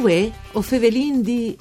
Uè, 0.00 0.32
o 0.52 0.62
fevelin 0.62 1.20
di... 1.20 1.54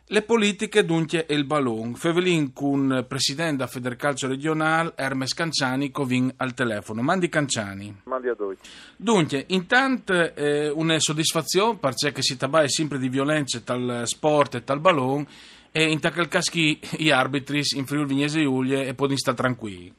Le 0.07 0.21
politiche 0.21 0.85
dunque 0.85 1.25
e 1.25 1.33
il 1.33 1.45
ballon. 1.45 1.95
Fevelin 1.95 2.53
con 2.53 3.05
presidente 3.07 3.57
da 3.57 3.67
Federcalcio 3.67 4.27
regionale 4.27 4.93
Hermes 4.95 5.33
Canciani 5.33 5.89
covin 5.89 6.31
al 6.37 6.53
telefono. 6.53 7.01
Mandi 7.01 7.27
Canciani. 7.27 8.01
Mandi 8.03 8.27
a 8.27 8.35
voi. 8.35 8.55
Dunque, 8.95 9.45
intanto 9.47 10.13
eh, 10.13 10.69
una 10.69 10.99
soddisfazione 10.99 11.79
perché 11.79 12.21
si 12.21 12.37
tratta 12.37 12.67
sempre 12.67 12.99
di 12.99 13.09
violenza 13.09 13.59
tal 13.61 14.03
sport 14.05 14.53
e 14.53 14.63
tal 14.63 14.79
ballon 14.79 15.25
e 15.71 15.89
in 15.89 15.99
quel 15.99 16.27
caso 16.27 16.51
gli 16.53 17.09
arbitri 17.09 17.63
in 17.75 17.87
Friuli 17.87 18.05
Vignese 18.05 18.41
Giulie 18.41 18.85
e 18.85 18.93
possono 18.93 19.17
stare 19.17 19.37
tranquilli. 19.37 19.91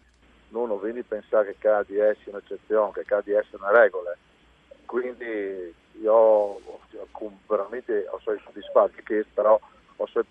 Non 0.51 0.71
ho 0.71 0.81
a 0.81 1.05
pensare 1.09 1.57
che 1.59 1.69
di 1.89 1.99
essere 1.99 2.31
un'eccezione, 2.31 2.93
che 2.93 3.23
di 3.25 3.33
essere 3.33 3.57
una 3.57 3.73
regola. 3.73 4.17
Quindi 4.85 5.75
io 6.01 6.61
veramente 7.49 8.07
sono 8.23 8.39
soddisfatto 8.45 9.03
che 9.03 9.27
però 9.35 9.59
sono 10.05 10.25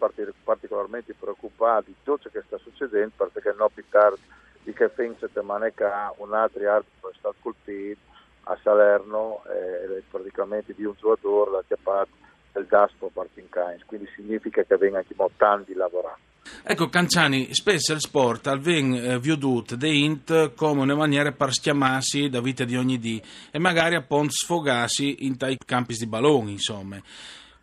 particolarmente 0.43 1.15
preoccupato 1.17 1.85
di 1.87 1.95
ciò 2.03 2.15
che 2.17 2.43
sta 2.45 2.57
succedendo 2.57 3.29
perché 3.31 3.53
non 3.57 3.69
più 3.73 3.83
tardi 3.89 4.21
di 4.63 4.73
che 4.73 4.89
fin 4.89 5.15
settimane 5.19 5.71
fa 5.71 6.13
un 6.17 6.33
altro 6.33 6.69
arbitro 6.69 7.09
è 7.09 7.13
stato 7.17 7.35
colpito 7.39 7.99
a 8.43 8.57
Salerno 8.61 9.43
eh, 9.45 10.03
praticamente 10.09 10.73
di 10.73 10.85
un 10.85 10.93
giocatore 10.99 11.51
da 11.51 11.63
chiappato 11.65 12.09
del 12.51 12.65
Daspo 12.65 13.09
Partincains 13.11 13.83
quindi 13.85 14.07
significa 14.15 14.63
che 14.63 14.77
vengono 14.77 15.03
anche 15.07 15.33
tanti 15.37 15.73
lavorare. 15.73 16.21
Ecco, 16.63 16.89
Canciani, 16.89 17.53
spesso 17.53 17.93
il 17.93 17.99
sport 17.99 18.57
viene 18.57 19.01
eh, 19.01 19.19
veduto 19.19 19.75
da 19.75 19.87
int 19.87 20.53
come 20.53 20.81
una 20.81 20.95
maniera 20.95 21.31
per 21.31 21.51
schiamarsi 21.51 22.29
da 22.29 22.39
vita 22.39 22.63
di 22.63 22.75
ogni 22.75 22.99
dì 22.99 23.21
e 23.51 23.59
magari 23.59 23.95
appunto 23.95 24.31
sfogarsi 24.31 25.25
in 25.25 25.37
tai 25.37 25.57
campi 25.63 25.95
di 25.95 26.07
balloni, 26.07 26.51
insomma. 26.51 26.99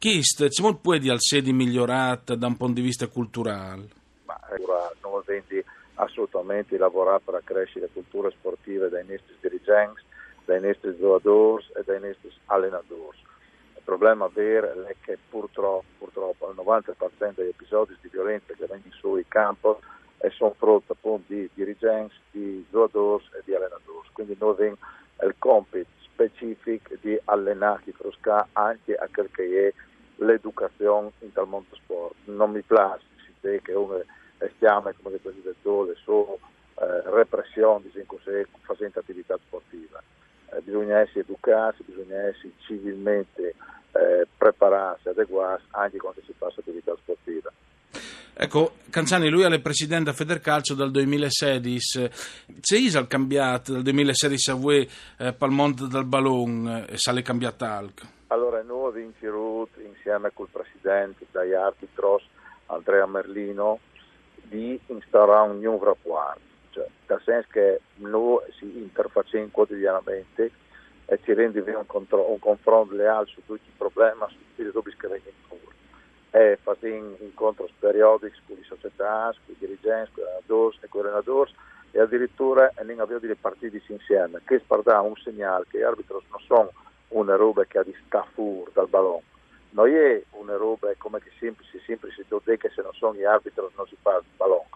Chist, 0.03 0.49
ci 0.49 0.63
può 0.83 0.97
dire 0.99 1.13
al 1.13 1.21
sedi 1.21 1.53
migliorata 1.53 2.35
da 2.35 2.49
un 2.49 2.57
punto 2.57 2.81
di 2.81 2.81
vista 2.81 3.07
culturale? 3.07 3.87
Ma 4.25 4.37
non 5.01 5.23
vendi 5.25 5.65
assolutamente 5.95 6.77
lavorare 6.77 7.21
per 7.25 7.41
crescere 7.45 7.87
la 7.87 7.93
cultura 7.93 8.29
sportiva 8.31 8.89
dai 8.89 9.07
nostri 9.07 9.37
dirigenti, 9.41 10.01
dai 10.45 10.61
nostri 10.61 10.97
giocatori 10.99 11.65
e 11.77 11.85
dai 11.85 12.01
nostri 12.01 12.33
allenatori. 12.47 13.17
Il 13.77 13.83
problema 13.85 14.27
vero 14.27 14.87
è 14.87 14.97
che 15.03 15.19
purtroppo, 15.31 15.85
purtroppo 15.99 16.51
il 16.51 16.57
90% 16.57 17.35
degli 17.37 17.51
episodi 17.51 17.97
di 18.01 18.09
violenza 18.11 18.55
che 18.55 18.67
vengono 18.67 18.95
sui 18.99 19.25
campi 19.29 19.69
sono 20.37 20.55
frutto 20.59 20.95
appunto 20.95 21.33
di 21.33 21.49
dirigenti, 21.55 22.17
di 22.33 22.67
giocatori 22.73 23.23
e 23.39 23.43
di 23.45 23.55
allenatori. 23.55 24.09
Quindi 24.11 24.37
noi 24.37 24.51
abbiamo 24.51 24.79
il 25.23 25.35
compito 25.39 25.87
specifico 26.01 26.93
di 27.01 27.17
allenare 27.27 27.83
di 27.85 27.93
frusca 27.93 28.49
anche 28.53 28.97
a 28.97 29.09
quel 29.13 29.31
che 29.31 29.69
è 29.69 29.91
l'educazione 30.17 31.11
in 31.21 31.33
tal 31.33 31.49
mondo 31.49 31.75
sport. 31.75 32.15
Non 32.25 32.51
mi 32.51 32.63
piace 32.63 33.05
che 33.41 33.73
uno 33.73 34.03
stiamo 34.57 34.91
come 35.03 35.19
detto 35.23 35.95
su 36.05 36.39
eh, 36.79 37.11
repressione 37.11 37.91
così, 38.07 38.47
facendo 38.63 39.01
attività 39.01 39.39
sportiva. 39.45 40.03
Eh, 40.51 40.61
bisogna 40.63 40.99
essere 40.99 41.21
educati, 41.21 41.83
bisogna 41.85 42.29
essere 42.29 42.53
civilmente 42.67 43.55
eh, 43.93 44.27
prepararsi, 44.37 45.09
adeguarsi 45.09 45.67
anche 45.71 45.99
quando 45.99 46.21
si 46.25 46.33
fa 46.37 46.47
attività 46.47 46.95
sportiva. 46.97 47.53
Ecco, 48.35 48.77
Canciani, 48.91 49.29
lui 49.29 49.43
è 49.43 49.47
il 49.49 49.61
presidente 49.61 50.11
a 50.11 50.15
Federcalcio 50.15 50.75
dal 50.75 50.91
2016. 50.91 52.11
C'è 52.61 52.77
Isal 52.77 53.07
cambiato 53.07 53.73
dal 53.73 53.83
2016 53.83 54.51
a 54.51 54.55
voi 54.55 54.89
eh, 55.19 55.33
per 55.33 55.49
il 55.49 55.55
mondo 55.55 55.87
del 55.87 56.05
ballon 56.05 56.87
e 56.89 56.97
sale 56.97 57.23
cambiato 57.23 57.65
alc? 57.65 58.03
Allora, 58.29 58.63
noi 58.63 58.93
insieme 60.13 60.31
col 60.35 60.49
presidente 60.51 61.27
dai 61.31 61.55
arbitros 61.55 62.23
Andrea 62.67 63.07
Merlino 63.07 63.81
di 64.35 64.79
instaurare 64.87 65.51
un 65.51 65.61
nuovo 65.61 65.85
rapporto, 65.87 66.41
cioè, 66.71 66.87
nel 67.07 67.23
senso 67.25 67.49
che 67.51 67.81
noi 67.97 68.41
si 68.59 68.65
interfacciamo 68.65 69.49
quotidianamente 69.51 70.51
e 71.07 71.19
ci 71.23 71.33
rendiamo 71.33 71.79
un, 71.79 71.87
contro- 71.87 72.31
un 72.31 72.39
confronto 72.39 72.95
leale 72.95 73.27
su 73.27 73.41
tutti 73.47 73.69
i 73.69 73.73
problemi, 73.77 74.21
su 74.29 74.37
tutti 74.37 74.69
i 74.69 74.71
dubbi 74.71 74.95
che 74.97 75.09
vengono 75.09 75.35
fuori. 75.49 75.77
E 76.31 76.59
facciamo 76.63 77.17
incontri 77.21 77.73
periodici 77.79 78.41
con 78.47 78.57
le 78.57 78.65
società, 78.65 79.35
con 79.45 79.55
i 79.55 79.57
dirigenti, 79.59 80.13
con 80.15 80.25
i 80.25 80.27
allenatori 80.27 80.79
e 80.81 80.89
con 80.89 81.01
i 81.01 81.05
allenatori 81.05 81.53
e 81.95 82.01
addirittura 82.01 82.73
non 82.83 83.01
abbiamo 83.01 83.21
delle 83.21 83.37
partite 83.37 83.83
insieme, 83.87 84.41
che 84.45 84.59
spara 84.61 85.01
un 85.01 85.15
segnale 85.17 85.67
che 85.69 85.79
gli 85.79 85.83
arbitri 85.83 86.17
non 86.31 86.41
sono 86.47 86.73
una 87.09 87.37
roba 87.37 87.65
che 87.65 87.79
ha 87.79 87.83
di 87.83 87.95
staffur 88.07 88.71
dal 88.73 88.89
ballone. 88.89 89.32
Non 89.73 89.89
è 89.89 90.23
una 90.31 90.57
roba 90.57 90.93
come 90.99 91.19
che 91.21 91.31
sempre 91.39 91.65
si 91.65 91.81
dice 91.87 92.57
che 92.59 92.71
se 92.75 92.83
non 92.83 92.93
sono 92.95 93.15
gli 93.15 93.25
arbitri 93.25 93.65
non 93.75 93.87
si 93.87 93.97
fa 94.01 94.17
il 94.17 94.25
ballone. 94.37 94.69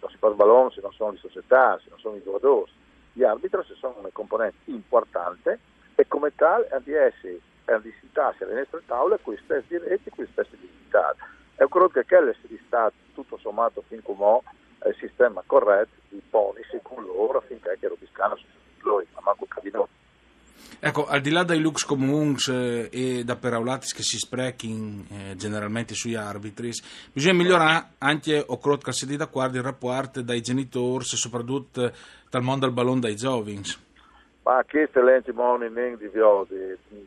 Non 0.00 0.10
si 0.10 0.16
fa 0.18 0.28
il 0.28 0.34
ballone 0.34 0.70
se 0.70 0.80
non 0.80 0.92
sono 0.92 1.12
le 1.12 1.18
società, 1.18 1.78
se 1.82 1.88
non 1.90 1.98
sono 1.98 2.16
i 2.16 2.22
giocatori. 2.22 2.70
Gli 3.12 3.24
arbitri 3.24 3.62
sono 3.74 3.96
una 3.98 4.10
componente 4.12 4.70
importante 4.70 5.58
e 5.94 6.06
come 6.06 6.34
tale 6.34 6.68
hanno 6.68 6.82
di 6.84 6.92
essere 6.92 7.40
hanno 7.64 7.80
di 7.80 7.94
citarsi 8.00 8.44
alle 8.44 8.54
nostre 8.54 8.82
tavole 8.86 9.18
con 9.20 9.34
gli 9.34 9.40
stessi 9.42 9.66
diritti 9.68 10.08
e 10.08 10.12
con 10.14 10.24
gli 10.24 10.28
stessi 10.30 10.56
dignità. 10.56 11.14
E 11.56 11.66
credo 11.68 11.88
che 11.88 12.04
quello 12.04 12.32
sia 12.34 12.58
stato 12.66 12.94
tutto 13.14 13.38
sommato 13.38 13.82
fin 13.88 14.02
come 14.02 14.40
il 14.84 14.94
sistema 15.00 15.42
corretto 15.44 15.96
di 16.08 16.22
ponisi 16.30 16.78
con 16.82 17.04
loro 17.04 17.40
finché 17.40 17.76
che 17.80 17.88
Robiscano 17.88 18.36
si 18.36 18.44
lui, 18.80 19.06
ma 19.14 19.20
manco 19.22 19.46
Cadino. 19.46 19.88
Ecco, 20.86 21.04
al 21.04 21.20
di 21.20 21.30
là 21.30 21.42
dai 21.42 21.58
lux 21.58 21.84
comuns 21.84 22.46
eh, 22.46 22.88
e 22.92 23.24
da 23.24 23.34
peraulatis 23.34 23.92
che 23.92 24.04
si 24.04 24.18
sprechi 24.18 25.04
eh, 25.10 25.34
generalmente 25.34 25.94
sugli 25.94 26.14
arbitri, 26.14 26.70
bisogna 27.12 27.34
migliorare 27.34 27.94
anche, 27.98 28.44
o 28.46 28.56
crot 28.60 28.84
che 28.84 28.92
si 28.92 29.16
da 29.16 29.24
guardia, 29.24 29.58
il 29.58 29.66
rapporto 29.66 30.22
dai 30.22 30.40
genitori, 30.42 31.02
soprattutto 31.02 31.90
dal 32.30 32.42
mondo 32.42 32.66
del 32.66 32.74
ballone 32.74 33.00
dai 33.00 33.16
giovani. 33.16 33.62
Ma 34.44 34.64
queste 34.64 35.02
lenti 35.02 35.32
moni 35.32 35.68
di 35.96 36.06
viodi, 36.06 36.54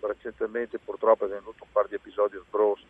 recentemente 0.01 0.77
purtroppo 0.77 1.23
è 1.23 1.29
venuto 1.29 1.55
un 1.63 1.69
paio 1.71 1.87
di 1.87 1.95
episodi 1.95 2.37
sbros 2.47 2.81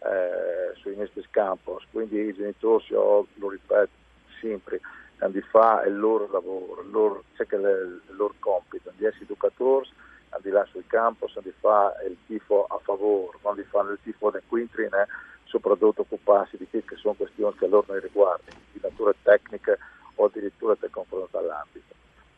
eh, 0.00 0.76
sui 0.80 0.96
nostri 0.96 1.24
campos, 1.30 1.84
quindi 1.92 2.18
i 2.18 2.34
genitori, 2.34 2.84
io 2.88 3.28
lo 3.34 3.48
ripeto 3.48 3.92
sempre, 4.40 4.80
hanno 5.18 5.30
di 5.34 5.42
fare 5.42 5.88
il 5.88 5.96
loro 5.96 6.28
lavoro, 6.32 6.82
il 6.82 6.90
loro, 6.90 7.22
c'è 7.36 7.46
che 7.46 7.54
il 7.54 8.00
loro 8.16 8.34
compito, 8.40 8.90
di 8.96 9.04
essere 9.04 9.22
educatori, 9.22 9.88
di 10.40 10.50
là 10.50 10.64
sul 10.70 10.84
campo, 10.86 11.26
hanno 11.26 11.40
di 11.42 11.52
fare 11.58 12.06
il 12.06 12.16
tifo 12.26 12.64
a 12.64 12.78
favore, 12.82 13.38
non 13.42 13.54
di 13.54 13.64
fare 13.64 13.92
il 13.92 13.98
tifo 14.02 14.30
del 14.30 14.42
quintrine, 14.46 15.06
soprattutto 15.44 16.02
occuparsi 16.02 16.56
di 16.56 16.66
che 16.68 16.96
sono 16.96 17.14
questioni 17.14 17.54
che 17.56 17.66
a 17.66 17.68
loro 17.68 17.86
non 17.88 18.00
riguardano, 18.00 18.58
di 18.72 18.80
natura 18.82 19.12
tecnica 19.22 19.76
o 20.14 20.24
addirittura 20.24 20.76
del 20.78 20.90
confronto 20.90 21.38
all'ambito. 21.38 21.94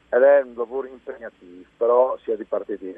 Ed 0.08 0.22
è 0.22 0.42
un 0.42 0.54
lavoro 0.56 0.86
impegnativo, 0.86 1.68
però 1.76 2.16
si 2.22 2.30
è 2.30 2.36
di 2.36 2.44
partiti 2.44 2.94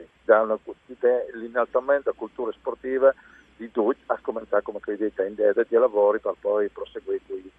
l'innalzamento 1.35 2.11
della 2.11 2.17
cultura 2.17 2.53
sportiva 2.53 3.15
di 3.57 3.71
tutti, 3.71 4.03
a 4.07 4.19
cominciare 4.21 4.63
come 4.63 4.81
credete 4.81 5.25
in 5.25 5.33
idea 5.33 5.53
di 5.53 5.77
lavori 5.77 6.19
per 6.19 6.35
poi 6.39 6.69
proseguire 6.69 7.21
qui 7.27 7.51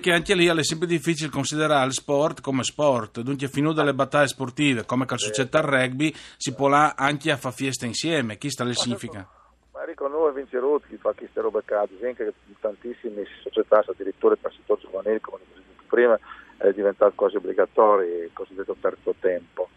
che 0.00 0.12
anche 0.12 0.34
lì 0.34 0.46
è 0.46 0.64
sempre 0.64 0.88
difficile 0.88 1.30
considerare 1.30 1.86
il 1.86 1.92
sport 1.92 2.40
come 2.40 2.64
sport, 2.64 3.20
dunque 3.20 3.48
fino 3.48 3.72
dalle 3.72 3.94
battaglie 3.94 4.26
sportive, 4.26 4.84
come 4.84 5.06
che 5.06 5.16
succede 5.16 5.56
al 5.56 5.64
rugby, 5.64 6.12
si 6.36 6.54
può 6.54 6.68
là 6.68 6.94
anche 6.96 7.30
a 7.30 7.36
fare 7.36 7.54
fiesta 7.54 7.86
insieme, 7.86 8.36
chi 8.36 8.50
sta 8.50 8.64
le 8.64 8.74
significa? 8.74 9.26
Ma 9.72 9.86
dico, 9.86 10.08
noi 10.08 10.34
vince 10.34 10.58
chi 10.88 10.96
fa 10.96 11.12
queste 11.12 11.40
robe 11.40 11.62
cade, 11.64 11.94
anche 12.04 12.34
tantissime 12.60 13.24
società, 13.42 13.82
addirittura 13.86 14.36
per 14.36 14.50
il 14.50 14.58
settore 14.58 14.80
giovanile, 14.82 15.20
come 15.20 15.38
detto 15.54 15.82
prima, 15.86 16.18
è 16.58 16.72
diventato 16.72 17.12
quasi 17.14 17.36
obbligatorio 17.36 18.24
il 18.24 18.30
cosiddetto 18.32 18.76
terzo 18.80 19.14
tempo. 19.20 19.68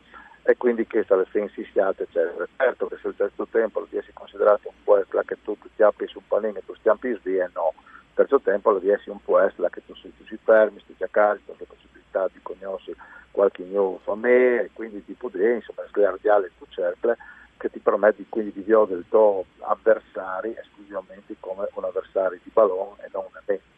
E 0.45 0.57
quindi 0.57 0.85
che 0.85 1.03
sta 1.03 1.15
le 1.15 1.25
insistiate 1.33 2.03
eccetera. 2.03 2.45
Certo 2.57 2.87
che 2.87 2.97
se 3.01 3.07
il 3.07 3.15
terzo 3.15 3.47
tempo 3.49 3.79
lo 3.79 3.87
viene 3.89 4.05
considerato 4.13 4.67
un 4.67 4.83
po' 4.83 5.01
che 5.23 5.37
tu 5.41 5.57
ti 5.73 5.81
apri 5.81 6.05
su 6.07 6.17
un 6.17 6.27
panino 6.27 6.57
e 6.57 6.65
tu 6.65 6.75
stampi 6.75 7.17
via, 7.23 7.49
no 7.53 7.73
terzo 8.13 8.39
tempo 8.39 8.71
lo 8.71 8.79
riesci 8.79 9.09
un 9.09 9.21
po' 9.23 9.39
essere 9.39 9.69
che 9.69 9.81
tu, 9.85 9.93
tu 9.93 10.25
si 10.25 10.37
fermi, 10.43 10.79
stai 10.79 10.95
a 10.99 11.07
casa, 11.09 11.39
hai 11.47 11.55
la 11.57 11.65
possibilità 11.67 12.27
di 12.31 12.39
conoscere 12.41 12.97
qualche 13.31 13.63
nuovo 13.63 13.99
famiglia 14.03 14.61
e 14.61 14.69
quindi 14.73 15.03
di 15.05 15.13
poter 15.13 15.55
insomma 15.55 15.87
sgardare 15.87 16.45
il 16.45 16.51
tuo 16.57 16.67
cercle 16.69 17.17
che 17.57 17.69
ti 17.69 17.79
permette 17.79 18.25
quindi 18.29 18.51
di 18.53 18.61
vedere 18.61 18.99
il 18.99 19.05
tuo 19.09 19.45
avversario 19.59 20.53
esclusivamente 20.57 21.35
come 21.39 21.67
un 21.73 21.83
avversario 21.83 22.39
di 22.43 22.49
ballone 22.51 23.03
e 23.03 23.09
non 23.11 23.25
un 23.29 23.39
amico. 23.45 23.71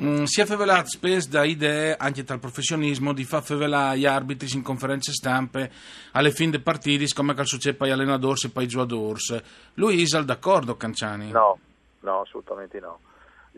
Mm, 0.00 0.24
si 0.24 0.40
è 0.40 0.44
fevelato 0.44 0.90
spesso 0.90 1.28
da 1.28 1.42
idee 1.42 1.96
anche 1.96 2.22
dal 2.22 2.38
professionismo 2.38 3.12
di 3.12 3.24
far 3.24 3.42
fevelare 3.42 3.98
gli 3.98 4.06
arbitri 4.06 4.48
in 4.54 4.62
conferenze 4.62 5.12
stampe 5.12 5.72
alle 6.12 6.30
fine 6.30 6.52
dei 6.52 6.60
partiti 6.60 7.12
come 7.12 7.34
che 7.34 7.44
succede 7.44 7.84
gli 7.84 7.90
allenatori 7.90 8.38
e 8.44 8.50
per 8.50 8.62
i 8.62 8.68
giocatori. 8.68 9.20
Lui 9.74 10.04
è 10.04 10.22
d'accordo 10.22 10.76
Canciani? 10.76 11.32
No, 11.32 11.58
no, 12.00 12.20
assolutamente 12.20 12.78
no. 12.78 13.00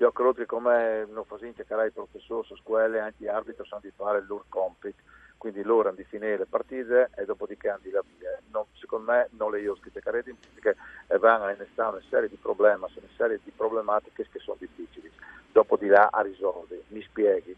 Io 0.00 0.12
credo 0.12 0.32
che 0.32 0.47
come 0.47 1.05
non 1.11 1.26
facciamo 1.26 1.52
cercare 1.52 1.91
professori 1.91 2.47
su 2.47 2.56
scuole, 2.56 3.00
anche 3.00 3.17
gli 3.19 3.26
arbitri 3.26 3.67
sanno 3.69 3.82
di 3.82 3.93
fare 3.94 4.20
il 4.20 4.26
loro 4.26 4.47
compito, 4.49 5.02
quindi 5.37 5.62
loro 5.62 5.88
hanno 5.88 5.99
di 5.99 6.05
finire 6.05 6.38
le 6.38 6.47
partite 6.47 7.11
e 7.17 7.26
dopodiché 7.26 7.69
hanno 7.69 7.81
di 7.82 7.91
la 7.91 8.02
via. 8.17 8.31
Non, 8.50 8.64
secondo 8.73 9.12
me 9.12 9.29
non 9.32 9.50
le 9.50 9.61
io 9.61 9.76
carete 9.93 10.35
perché 10.55 10.81
vanno 11.19 11.44
a 11.44 11.88
una 11.88 12.00
serie 12.08 12.31
di 12.31 12.37
problemi, 12.37 12.79
una 12.79 12.88
serie 13.14 13.41
di 13.44 13.52
problematiche 13.55 14.26
che 14.32 14.38
sono 14.38 14.56
difficili. 14.58 15.12
Dopo 15.52 15.76
di 15.76 15.88
là 15.88 16.08
a 16.11 16.23
risolvere. 16.23 16.85
Mi 16.88 17.03
spieghi. 17.03 17.55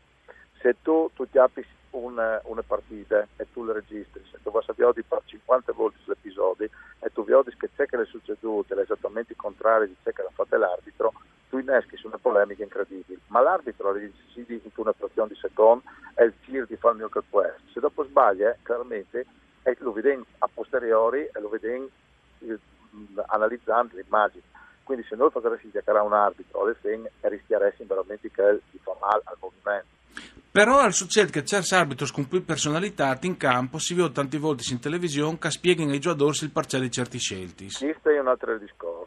Se 0.61 0.75
tu, 0.83 1.11
tu 1.15 1.31
ti 1.31 1.38
apri 1.38 1.65
una, 1.91 2.41
una, 2.47 2.62
partita 2.62 3.25
e 3.37 3.47
tu 3.53 3.65
le 3.65 3.75
registri, 3.75 4.21
se 4.33 4.38
tu 4.43 4.50
vai 4.50 4.65
a 4.67 4.73
vedere 4.75 5.05
per 5.06 5.23
50 5.25 5.73
volte 5.75 5.99
l'episodio 6.06 6.69
e 6.99 7.12
tu 7.12 7.23
vedi 7.23 7.55
che 7.56 7.71
c'è 7.77 7.87
che 7.87 7.97
le 7.97 8.03
è 8.03 8.79
esattamente 8.81 9.33
il 9.33 9.38
contrario 9.38 9.87
di 9.87 9.97
ciò 10.03 10.11
che 10.11 10.23
l'ha 10.23 10.31
fatto 10.33 10.56
l'arbitro, 10.56 11.12
inneschi 11.62 11.97
su 11.97 12.06
una 12.09 12.19
polemica 12.19 12.62
incredibile, 12.62 13.19
ma 13.29 13.41
l'arbitro 13.41 13.93
decide 13.93 14.55
in 14.55 14.70
una 14.75 14.93
frazione 14.93 15.29
di 15.29 15.37
secondo 15.37 15.85
e 16.14 16.25
il 16.25 16.35
tir 16.44 16.67
di 16.67 16.76
fare 16.76 16.94
il 16.94 17.00
mio 17.00 17.09
questo. 17.09 17.61
Se 17.73 17.81
dopo 17.81 18.05
sbaglia, 18.05 18.56
chiaramente 18.62 19.26
eh, 19.62 19.76
lo 19.81 19.93
vedi 19.93 20.23
a 20.38 20.49
posteriori 20.53 21.23
e 21.32 21.41
lo 21.41 21.49
vedi 21.49 21.69
eh, 21.69 22.59
analizzando 23.26 23.97
l'immagine. 23.97 24.43
Quindi 24.82 25.06
se 25.09 25.17
noi 25.17 25.31
facessimo 25.31 25.73
giocare 25.73 26.00
un 26.00 26.12
arbitro 26.12 26.62
alle 26.62 26.76
fine 26.81 27.11
rischieressimo 27.20 27.88
veramente 27.88 28.31
che 28.31 28.61
gli 28.70 28.79
fa 28.82 28.94
male 29.00 29.23
al 29.25 29.37
movimento. 29.41 30.00
Però 30.50 30.91
succede 30.91 31.31
che 31.31 31.44
certi 31.44 31.75
arbitri 31.75 32.11
con 32.11 32.29
più 32.29 32.44
personalità 32.44 33.17
in 33.23 33.38
campo 33.38 33.79
si 33.79 33.94
vedono 33.94 34.12
tante 34.12 34.37
volte 34.37 34.64
in 34.70 34.81
televisione 34.81 35.38
che 35.38 35.50
spiegano 35.50 35.93
ai 35.93 35.99
giocatori 35.99 36.37
il 36.43 36.50
parziale 36.50 36.85
di 36.85 36.91
certi 36.91 37.19
scelti. 37.19 37.69
Questo 37.70 38.11
è 38.11 38.19
un 38.19 38.29
altro 38.29 38.59
discorso 38.59 39.01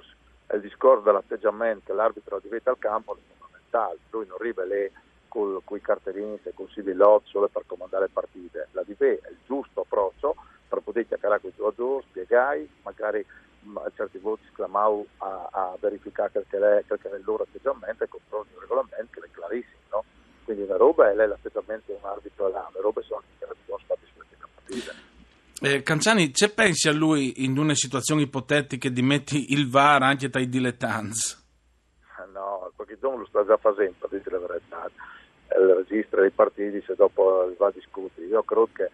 il 0.54 0.62
discorso 0.62 1.04
dell'atteggiamento 1.04 1.86
che 1.86 1.94
l'arbitro 1.94 2.40
diventa 2.40 2.70
al 2.70 2.78
campo 2.78 3.16
è 3.16 3.18
fondamentale, 3.38 3.98
lui 4.12 4.26
non 4.28 4.38
arriva 4.40 4.64
lì 4.64 4.92
con 5.28 5.78
i 5.78 5.82
cartellini 5.82 6.40
e 6.44 6.54
con 6.54 6.68
i 6.68 6.72
sibillotti 6.72 7.30
solo 7.30 7.50
per 7.50 7.64
comandare 7.66 8.08
partite, 8.08 8.70
la 8.72 8.84
deve 8.84 9.20
è 9.20 9.30
il 9.30 9.38
giusto 9.46 9.82
approccio 9.82 10.36
per 10.68 10.80
poter 10.80 11.08
chiacchierare 11.08 11.42
con 11.42 11.50
i 11.50 11.54
giocatori, 11.56 12.06
spiegare, 12.10 12.68
magari 12.84 13.26
a 13.74 13.92
certi 13.96 14.18
volte 14.20 14.46
sclamare 14.54 15.06
a, 15.18 15.50
a, 15.52 15.78
verificare 15.80 16.32
quel 16.32 16.46
che, 16.48 16.58
è, 16.58 16.84
quel 16.86 17.00
è 17.00 17.16
il 17.16 17.24
loro 17.26 17.44
atteggiamento 17.44 18.04
e 18.04 18.08
controllo 18.08 18.46
il 18.54 18.62
regolamento 18.62 19.20
che 19.20 19.26
è 19.26 19.32
clarissimo, 19.32 19.80
no? 19.90 20.04
quindi 20.44 20.64
una 20.64 20.78
roba 20.78 21.10
è 21.10 21.16
l'atteggiamento 21.16 21.92
di 21.92 21.98
un 22.00 22.10
arbitro 22.10 22.48
là, 22.48 22.70
le 22.74 22.82
robe 22.82 23.02
sono 23.02 23.24
dichiarazioni 23.32 23.84
fatte 23.86 24.06
sulle 24.14 24.26
partite. 24.54 25.15
Eh, 25.62 25.84
Canciani, 25.84 26.32
c'è 26.32 26.52
pensi 26.52 26.90
a 26.90 26.92
lui 26.92 27.46
in 27.46 27.58
una 27.58 27.76
situazione 27.76 28.24
ipotetica 28.24 28.90
di 28.90 29.02
metti 29.02 29.54
il 29.54 29.70
VAR 29.70 30.04
anche 30.04 30.30
tra 30.30 30.42
i 30.42 30.50
dilettanti? 30.50 31.44
No, 32.34 32.72
perché 32.76 32.98
non 33.02 33.20
lo 33.20 33.26
sta 33.26 33.46
già 33.46 33.56
facendo, 33.56 33.96
per 34.00 34.10
dire 34.10 34.32
la 34.32 34.46
verità. 34.46 34.90
Il 35.58 35.86
registro 35.88 36.22
dei 36.22 36.32
partiti 36.32 36.84
se 36.86 36.96
dopo 36.96 37.54
va 37.58 37.68
a 37.68 37.72
discutere. 37.72 38.28
Io 38.28 38.44
credo 38.44 38.68
che 38.74 38.90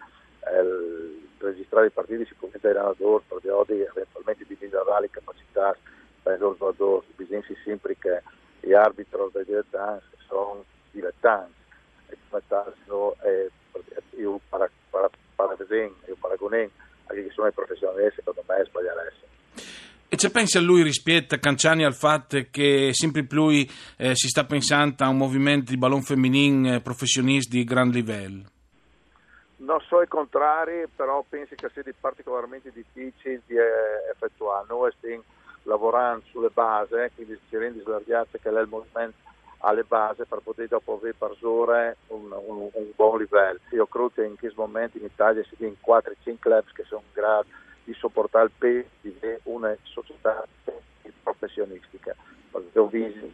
il 0.60 1.28
registrare 1.38 1.86
i 1.86 1.90
partiti 1.90 2.24
sicuramente 2.26 2.68
è 2.68 2.70
allenatore 2.70 3.24
per 3.26 3.40
di 3.66 3.80
eventualmente 3.80 4.46
migliorare 4.48 5.00
le 5.00 5.10
capacità 5.10 5.76
per 6.22 6.38
giocatori. 6.38 7.06
Bisogna 7.16 7.42
sempre 7.64 7.96
che 7.98 8.22
gli 8.60 8.72
arbitri 8.72 9.18
dei 9.32 9.44
dilettanti 9.44 10.16
sono 10.28 10.64
dilettanti 10.92 11.60
e 12.06 12.16
come 12.28 12.42
tale 12.46 12.74
io 14.16 14.40
para, 14.48 14.70
para, 14.90 15.10
para 15.46 15.56
vedere, 15.56 15.92
io 16.06 16.16
paragono 16.18 16.56
a 16.56 17.14
chi 17.14 17.30
sono 17.34 17.48
i 17.48 17.52
professionisti, 17.52 18.16
secondo 18.16 18.44
me 18.46 18.64
sbaglieresti. 18.64 19.20
E 20.08 20.16
c'è 20.16 20.30
pensi 20.30 20.58
a 20.58 20.60
lui 20.60 20.82
rispetto 20.82 21.34
a 21.34 21.38
Canciani 21.38 21.84
al 21.84 21.94
fatto 21.94 22.38
che 22.50 22.90
sempre 22.92 23.24
più 23.24 23.48
eh, 23.48 23.66
si 24.14 24.28
sta 24.28 24.44
pensando 24.44 25.02
a 25.04 25.08
un 25.08 25.16
movimento 25.16 25.70
di 25.70 25.78
ballon 25.78 26.02
femminile 26.02 26.76
eh, 26.76 26.80
professionisti 26.80 27.56
di 27.56 27.64
gran 27.64 27.88
livello? 27.88 28.44
Non 29.56 29.80
so 29.88 30.02
i 30.02 30.08
contrari, 30.08 30.86
però 30.94 31.24
penso 31.26 31.54
che 31.54 31.70
sia 31.72 31.82
particolarmente 31.98 32.70
difficile 32.72 33.40
di 33.46 33.54
eh, 33.54 34.10
effettuare. 34.12 34.66
Noi 34.68 34.92
stiamo 34.98 35.22
lavorando 35.62 36.24
sulle 36.30 36.50
basi, 36.52 36.94
quindi 37.14 37.38
ci 37.48 37.56
rende 37.56 37.80
slargiate 37.80 38.38
che 38.38 38.48
è 38.50 38.52
il 38.52 38.68
movimento 38.68 39.16
alle 39.64 39.84
basi 39.84 40.24
per 40.28 40.40
poter 40.42 40.68
dopo 40.68 40.94
avere 40.94 41.14
per 41.16 41.36
ore 41.42 41.96
un, 42.08 42.30
un, 42.30 42.68
un, 42.72 42.86
buon 42.94 43.18
livello. 43.18 43.58
Io 43.70 43.86
credo 43.86 44.10
che 44.10 44.24
in 44.24 44.36
questo 44.36 44.60
momento 44.60 44.98
in 44.98 45.04
Italia 45.04 45.42
si 45.44 45.64
in 45.64 45.74
4-5 45.84 46.36
club 46.38 46.64
che 46.72 46.84
sono 46.84 47.02
in 47.04 47.12
grado 47.12 47.46
di 47.84 47.94
sopportare 47.94 48.46
il 48.46 48.52
peso 48.56 48.88
di 49.00 49.16
una 49.44 49.76
società 49.82 50.44
professionistica. 51.22 52.14
Perché 52.50 52.78
ho 52.78 52.86
visto 52.86 53.26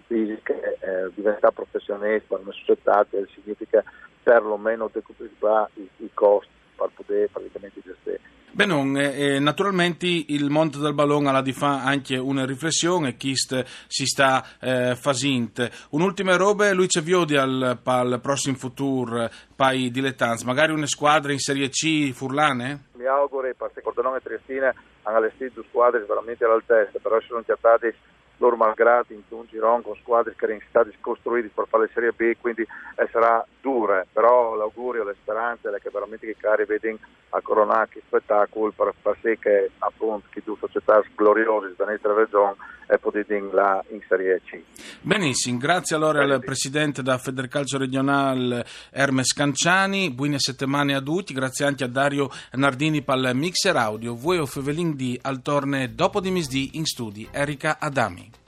che 0.43 0.79
eh, 0.81 1.11
diventare 1.15 1.53
professionista 1.53 2.37
per 2.37 2.45
una 2.45 2.53
società 2.53 3.07
significa 3.35 3.83
perlomeno 4.23 4.91
decupare 4.93 5.71
i, 5.75 5.89
i 5.97 6.11
costi 6.13 6.58
per 6.79 6.91
poter 6.95 7.29
praticamente 7.29 7.81
gestire 7.85 8.21
Benon, 8.59 8.97
eh, 8.97 9.37
eh, 9.37 9.39
naturalmente 9.39 10.07
il 10.07 10.51
mondo 10.51 10.79
del 10.79 10.93
ballone 10.93 11.31
ha 11.31 11.43
di 11.43 11.53
fa 11.53 11.85
anche 11.85 12.17
una 12.17 12.45
riflessione, 12.45 13.17
chi 13.17 13.35
si 13.37 14.05
sta 14.05 14.45
eh, 14.61 14.97
facendo. 14.97 15.69
Un'ultima 15.91 16.35
roba, 16.35 16.73
lui 16.73 16.89
ci 16.89 17.01
vede 17.01 17.39
al, 17.39 17.79
al 17.85 18.19
prossimo 18.21 18.57
futuro, 18.57 19.29
pai 19.55 19.91
dilettanti, 19.91 20.45
magari 20.45 20.73
una 20.73 20.87
squadra 20.87 21.31
in 21.31 21.39
Serie 21.39 21.69
C 21.69 22.11
furlane? 22.13 22.87
Mi 22.95 23.07
auguro, 23.07 23.49
perché 23.57 23.81
Cordonone 23.81 24.17
e 24.17 24.23
Triestina 24.23 24.75
hanno 25.03 25.17
allestito 25.19 25.63
squadre 25.69 26.05
veramente 26.05 26.45
all'altezza, 26.45 26.99
però 27.01 27.21
sono 27.21 27.43
chiattati 27.43 27.95
loro 28.39 28.57
malgrado 28.57 29.13
in 29.13 29.23
un 29.29 29.47
girone 29.49 29.83
con 29.83 29.95
squadre 29.97 30.35
che 30.37 30.45
erano 30.45 30.61
state 30.69 30.95
costruite 31.01 31.51
per 31.55 31.67
fare 31.69 31.85
la 31.85 31.91
Serie 31.93 32.13
B, 32.13 32.37
quindi 32.41 32.63
eh, 32.63 33.09
sarà 33.13 33.45
dura, 33.61 34.07
però 34.13 34.55
l'augurio, 34.55 35.05
le 35.05 35.17
speranze 35.21 35.69
è 35.69 35.81
che 35.81 35.91
veramente 35.93 36.27
che 36.27 36.37
cari 36.39 36.65
vedono 36.65 36.99
a 37.31 37.41
coronare 37.43 37.89
che 37.91 38.03
spettacolo 38.07 38.73
per 38.75 38.95
far 39.03 39.17
sì 39.23 39.37
che 39.39 39.71
appunto 39.79 40.29
che 40.31 40.43
due 40.45 40.57
società 40.59 41.03
gloriose 41.15 41.75
da 41.77 41.85
nostra 41.85 42.15
regione 42.15 42.57
e 42.89 42.99
potete 42.99 43.39
là 43.53 43.85
in 43.91 44.01
Serie 44.09 44.41
C. 44.45 44.59
Benissimo, 45.03 45.59
grazie 45.59 45.97
allora 45.97 46.23
al 46.23 46.41
Presidente 46.41 47.03
da 47.03 47.19
Federcalcio 47.19 47.77
Regionale 47.77 48.65
Hermes 48.91 49.35
Canciani, 49.35 50.11
buone 50.11 50.39
settimane 50.39 50.95
a 50.95 51.03
tutti, 51.03 51.35
grazie 51.35 51.67
anche 51.67 51.85
a 51.85 51.89
Dario 51.89 52.31
Nardini 52.53 53.03
per 53.03 53.17
il 53.17 53.31
mixer 53.35 53.77
audio, 53.77 54.15
voi 54.15 54.39
o 54.39 54.47
Fevelin 54.47 54.97
di 54.97 55.19
al 55.23 55.43
torne 55.43 55.95
dopo 55.95 56.21
di 56.21 56.31
misdì 56.31 56.71
in 56.75 56.87
studi 56.87 57.29
Erika 57.31 57.77
Adami. 57.79 58.48